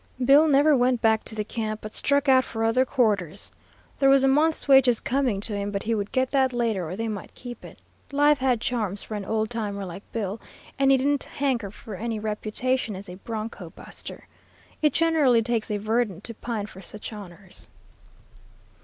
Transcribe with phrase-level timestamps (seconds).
[0.25, 3.51] Bill never went back to the camp, but struck out for other quarters.
[3.99, 6.95] There was a month's wages coming to him, but he would get that later or
[6.95, 7.77] they might keep it.
[8.11, 10.41] Life had charms for an old timer like Bill,
[10.79, 14.27] and he didn't hanker for any reputation as a broncho buster.
[14.81, 17.69] It generally takes a verdant to pine for such honors.